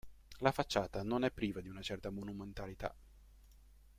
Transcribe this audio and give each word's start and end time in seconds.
La 0.39 0.51
facciata 0.51 1.03
non 1.03 1.23
è 1.25 1.29
priva 1.29 1.61
di 1.61 1.69
una 1.69 1.83
certa 1.83 2.09
monumentalità. 2.09 2.91